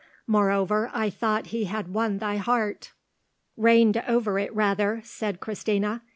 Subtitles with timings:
[0.25, 2.91] Moreover, I thought he had won thy heart."
[3.55, 6.01] "Reigned over it, rather," said Christina.